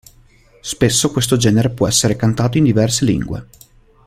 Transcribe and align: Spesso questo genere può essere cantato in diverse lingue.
Spesso 0.61 1.11
questo 1.11 1.37
genere 1.37 1.69
può 1.69 1.87
essere 1.87 2.15
cantato 2.15 2.57
in 2.57 2.63
diverse 2.63 3.05
lingue. 3.05 3.47